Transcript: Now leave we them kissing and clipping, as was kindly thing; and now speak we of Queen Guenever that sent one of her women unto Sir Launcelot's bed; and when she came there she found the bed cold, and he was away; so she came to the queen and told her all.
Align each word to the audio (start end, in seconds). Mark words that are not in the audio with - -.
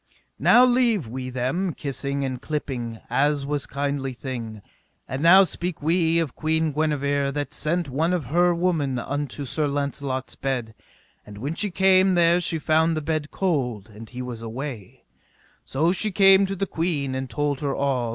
Now 0.39 0.65
leave 0.65 1.07
we 1.07 1.29
them 1.29 1.75
kissing 1.75 2.25
and 2.25 2.41
clipping, 2.41 2.99
as 3.07 3.45
was 3.45 3.67
kindly 3.67 4.13
thing; 4.13 4.63
and 5.07 5.21
now 5.21 5.43
speak 5.43 5.79
we 5.83 6.17
of 6.17 6.33
Queen 6.33 6.71
Guenever 6.73 7.31
that 7.31 7.53
sent 7.53 7.87
one 7.87 8.11
of 8.11 8.25
her 8.25 8.51
women 8.55 8.97
unto 8.97 9.45
Sir 9.45 9.67
Launcelot's 9.67 10.35
bed; 10.35 10.73
and 11.23 11.37
when 11.37 11.53
she 11.53 11.69
came 11.69 12.15
there 12.15 12.41
she 12.41 12.57
found 12.57 12.97
the 12.97 13.01
bed 13.03 13.29
cold, 13.29 13.91
and 13.93 14.09
he 14.09 14.23
was 14.23 14.41
away; 14.41 15.03
so 15.65 15.91
she 15.91 16.11
came 16.11 16.47
to 16.47 16.55
the 16.55 16.65
queen 16.65 17.13
and 17.13 17.29
told 17.29 17.59
her 17.59 17.75
all. 17.75 18.09